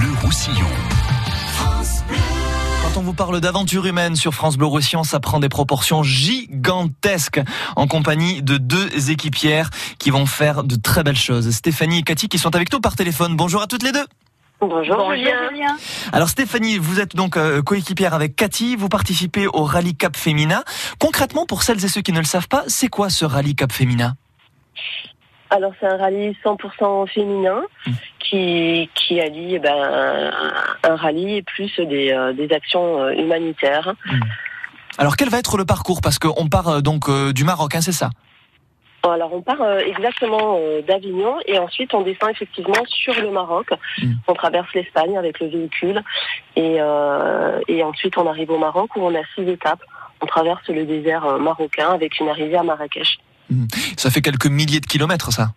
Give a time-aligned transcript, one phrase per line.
[0.00, 0.66] Bleu Roussillon.
[2.82, 7.42] Quand on vous parle d'aventure humaine sur France Bleu Roussillon, ça prend des proportions gigantesques
[7.76, 9.68] en compagnie de deux équipières
[9.98, 11.50] qui vont faire de très belles choses.
[11.50, 13.36] Stéphanie et Cathy qui sont avec nous par téléphone.
[13.36, 14.06] Bonjour à toutes les deux.
[14.62, 15.76] Bonjour, Julien.
[16.14, 20.64] Alors Stéphanie, vous êtes donc euh, coéquipière avec Cathy, vous participez au Rallye Cap Féminin.
[20.98, 23.70] Concrètement, pour celles et ceux qui ne le savent pas, c'est quoi ce Rallye Cap
[23.70, 24.14] Féminin
[25.50, 27.92] Alors c'est un rallye 100% féminin Mm.
[28.18, 33.12] qui, qui allie eh ben, un, un rallye et plus des, euh, des actions euh,
[33.12, 33.94] humanitaires.
[34.98, 36.00] Alors quel va être le parcours?
[36.02, 38.10] Parce qu'on part euh, donc du Maroc, hein, c'est ça?
[39.02, 43.70] Alors on part exactement d'Avignon et ensuite on descend effectivement sur le Maroc.
[44.02, 44.12] Mm.
[44.28, 46.02] On traverse l'Espagne avec le véhicule
[46.54, 49.82] et, euh, et ensuite on arrive au Maroc où on a six étapes.
[50.20, 53.18] On traverse le désert marocain avec une arrivée à Marrakech.
[53.96, 55.52] Ça fait quelques milliers de kilomètres, ça.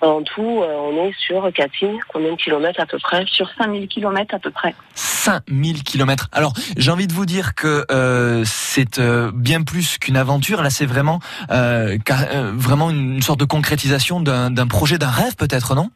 [0.00, 3.88] En tout, euh, on est sur Cathy, combien de kilomètres à peu près sur 5000
[3.88, 4.72] km à peu près.
[4.94, 6.28] 5000 kilomètres.
[6.30, 10.62] Alors, j'ai envie de vous dire que euh, c'est euh, bien plus qu'une aventure.
[10.62, 11.18] Là, c'est vraiment,
[11.50, 15.90] euh, euh, vraiment une sorte de concrétisation d'un d'un projet, d'un rêve, peut-être, non?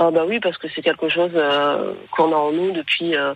[0.00, 3.34] Ah bah oui, parce que c'est quelque chose euh, qu'on a en nous depuis euh,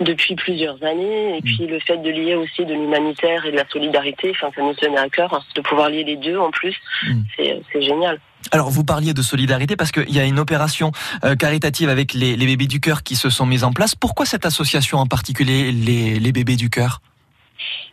[0.00, 1.36] depuis plusieurs années.
[1.36, 4.62] Et puis le fait de lier aussi de l'humanitaire et de la solidarité, enfin ça
[4.62, 6.76] nous tenait à cœur hein, de pouvoir lier les deux en plus.
[7.06, 7.20] Mm.
[7.36, 8.18] C'est c'est génial.
[8.52, 10.92] Alors, vous parliez de solidarité parce qu'il y a une opération
[11.24, 13.94] euh, caritative avec les, les bébés du cœur qui se sont mises en place.
[13.94, 17.02] Pourquoi cette association en particulier, les, les bébés du cœur?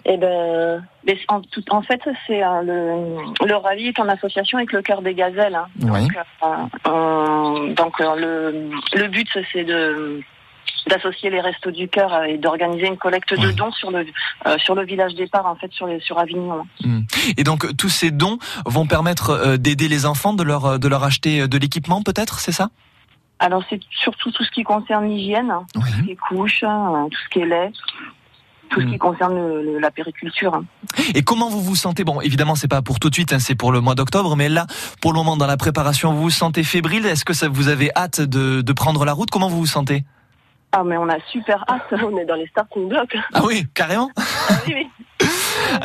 [0.06, 4.58] Et ben Mais en, tout, en fait, c'est euh, le, le rallye est en association
[4.58, 5.56] avec le cœur des gazelles.
[5.56, 5.68] hein.
[5.82, 6.08] Oui.
[6.08, 10.22] Donc, euh, donc euh, le, le but, c'est de
[10.88, 14.06] d'associer les restos du cœur et d'organiser une collecte de dons sur le
[14.46, 16.64] euh, sur le village départ en fait sur les, sur Avignon.
[17.38, 21.04] Et donc, tous ces dons vont permettre euh, d'aider les enfants, de leur, de leur
[21.04, 22.70] acheter de l'équipement, peut-être, c'est ça?
[23.40, 27.08] Alors c'est surtout tout ce qui concerne l'hygiène, hein, tout ce qui est couches, hein,
[27.12, 27.72] tout ce qui est lait,
[28.70, 28.92] tout ce Mm.
[28.92, 30.62] qui concerne le- le- la périculture.
[31.14, 32.04] Et comment vous vous sentez?
[32.04, 34.50] Bon, évidemment, c'est pas pour tout de suite, hein, c'est pour le mois d'octobre, mais
[34.50, 34.66] là,
[35.02, 37.06] pour le moment, dans la préparation, vous vous sentez fébrile?
[37.06, 39.30] Est-ce que ça, vous avez hâte de, de prendre la route?
[39.30, 40.04] Comment vous vous sentez?
[40.78, 41.84] Ah mais on a super hâte.
[42.04, 43.16] on est dans les starting blocks.
[43.34, 44.10] Ah oui, carrément?
[44.18, 44.24] Ah
[44.68, 44.88] oui, oui.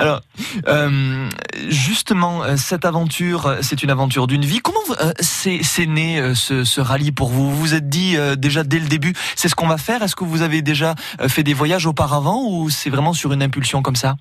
[0.00, 0.20] Alors,
[0.66, 1.28] euh,
[1.68, 4.60] justement, euh, cette aventure, euh, c'est une aventure d'une vie.
[4.60, 7.50] Comment euh, c'est c'est né euh, ce, ce rallye pour vous?
[7.50, 10.02] Vous vous êtes dit déjà dès le début, c'est ce qu'on va faire?
[10.02, 10.94] Est-ce que vous avez déjà
[11.28, 14.16] fait des voyages auparavant ou c'est vraiment sur une impulsion comme ça?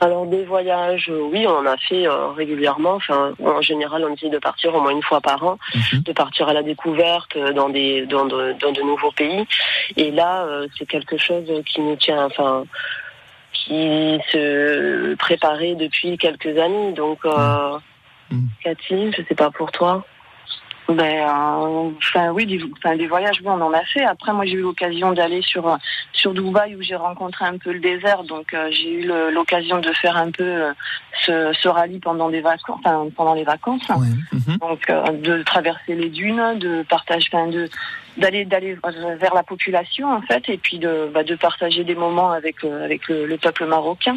[0.00, 2.94] Alors des voyages, oui, on en a fait euh, régulièrement.
[2.94, 5.58] Enfin, en général, on essaie de partir au moins une fois par an.
[5.74, 6.02] Mhm.
[6.02, 9.44] de partir à la découverte dans des dans de, dans de nouveaux pays
[9.96, 12.64] et là euh, c'est quelque chose qui nous tient enfin
[13.54, 17.78] qui se préparait depuis quelques années donc euh,
[18.30, 18.46] Mm.
[18.62, 20.04] Cathy je sais pas pour toi
[20.88, 22.60] Ben, euh, enfin oui, des,
[22.96, 24.04] des voyages, oui, on en a fait.
[24.04, 25.78] Après, moi, j'ai eu l'occasion d'aller sur
[26.12, 29.90] sur Dubaï où j'ai rencontré un peu le désert, donc euh, j'ai eu l'occasion de
[29.92, 30.72] faire un peu euh,
[31.24, 33.82] ce, ce rallye pendant des vacances, enfin, pendant les vacances.
[33.96, 34.08] Oui.
[34.32, 34.58] Mhm.
[34.58, 37.68] Donc, de traverser les dunes, de partager, enfin, de
[38.16, 38.78] d'aller d'aller
[39.18, 43.08] vers la population en fait, et puis de bah, de partager des moments avec avec
[43.08, 44.16] le, le peuple marocain.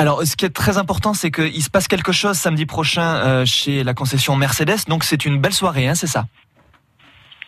[0.00, 3.44] Alors, ce qui est très important, c'est qu'il se passe quelque chose samedi prochain euh,
[3.44, 4.86] chez la concession Mercedes.
[4.86, 6.24] Donc, c'est une belle soirée, hein, c'est ça?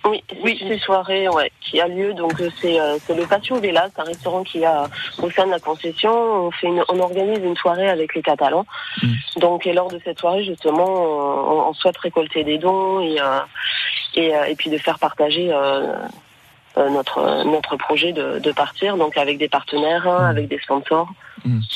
[0.05, 2.15] Oui oui c'est une soirée ouais qui a lieu.
[2.15, 4.89] Donc euh, c'est euh, c'est le patio Vela c'est un restaurant qui a
[5.19, 8.65] au sein de la concession on fait une, on organise une soirée avec les Catalans.
[9.03, 9.13] Mm.
[9.41, 13.41] donc et lors de cette soirée justement on, on souhaite récolter des dons et euh,
[14.15, 15.53] et, euh, et puis de faire partager
[16.77, 21.13] notre notre projet de, de partir donc avec des partenaires hein, avec des sponsors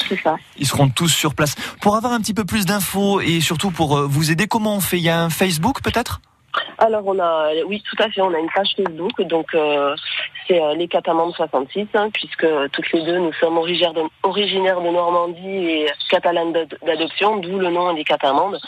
[0.09, 0.37] C'est ça.
[0.59, 1.55] Ils seront tous sur place.
[1.81, 4.81] Pour avoir un petit peu plus d'infos et surtout pour euh, vous aider, comment on
[4.81, 4.99] fait?
[4.99, 6.21] Il y a un Facebook peut-être?
[6.79, 8.21] Alors on a oui tout à fait.
[8.21, 9.21] On a une page Facebook.
[9.29, 9.95] Donc euh,
[10.47, 14.81] c'est euh, les Catamandes 66 hein, puisque toutes les deux nous sommes originaires de, originaires
[14.81, 18.59] de Normandie et catalanes d'ad- d'adoption d'où le nom des Catamandes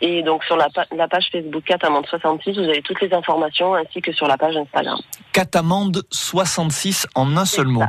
[0.00, 3.74] et donc sur la, pa- la page Facebook Catamandes 66 vous avez toutes les informations
[3.74, 4.98] ainsi que sur la page Instagram.
[5.32, 7.82] Catamande 66 en un seul mot.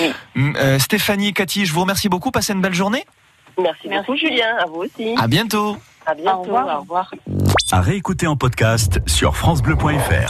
[0.00, 0.12] Oui.
[0.56, 2.30] Euh, Stéphanie et Cathy, je vous remercie beaucoup.
[2.30, 3.04] Passez une belle journée.
[3.58, 4.06] Merci, Merci.
[4.06, 5.14] beaucoup Julien, à vous aussi.
[5.20, 5.76] À bientôt.
[6.06, 6.38] À bientôt.
[6.38, 6.76] Au revoir.
[6.76, 7.10] Au revoir.
[7.72, 10.22] À réécouter en podcast sur FranceBleu.fr.